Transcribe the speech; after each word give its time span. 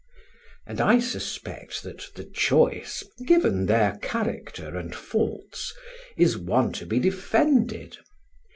And 0.65 0.81
I 0.81 0.97
suspect 0.99 1.83
that 1.83 2.09
the 2.15 2.23
choice, 2.23 3.03
given 3.23 3.67
their 3.67 3.99
character 4.01 4.75
and 4.75 4.95
faults, 4.95 5.75
is 6.17 6.39
one 6.39 6.71
to 6.81 6.87
be 6.87 6.97
defended. 6.97 7.97